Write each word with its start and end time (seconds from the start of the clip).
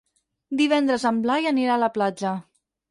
Divendres 0.61 1.05
en 1.11 1.21
Blai 1.27 1.47
anirà 1.53 1.79
a 1.79 1.85
la 1.87 1.95
platja. 2.01 2.37